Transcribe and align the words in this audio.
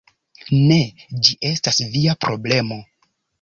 Ne, 0.69 0.77
ĝi 1.27 1.35
estas 1.51 1.79
via 1.97 2.17
problemo 2.27 2.81